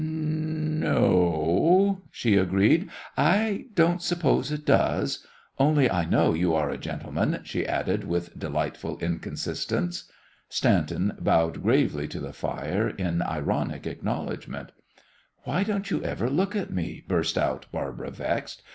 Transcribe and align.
"No 0.03 0.97
o 0.97 1.29
o," 1.29 2.01
she 2.09 2.35
agreed, 2.35 2.89
"I 3.15 3.67
don't 3.75 4.01
suppose 4.01 4.51
it 4.51 4.65
does. 4.65 5.23
Only 5.59 5.91
I 5.91 6.05
know 6.05 6.33
you 6.33 6.55
are 6.55 6.71
a 6.71 6.77
gentleman," 6.79 7.41
she 7.43 7.67
added, 7.67 8.05
with 8.05 8.39
delightful 8.39 8.97
inconsistence. 8.97 10.09
Stanton 10.49 11.13
bowed 11.19 11.61
gravely 11.61 12.07
to 12.07 12.19
the 12.19 12.33
fire 12.33 12.89
in 12.89 13.21
ironic 13.21 13.85
acknowledgment. 13.85 14.71
"Why 15.43 15.61
don't 15.63 15.91
you 15.91 16.03
ever 16.03 16.31
look 16.31 16.55
at 16.55 16.71
me?" 16.71 17.03
burst 17.07 17.37
out 17.37 17.67
Barbara, 17.71 18.09
vexed. 18.09 18.63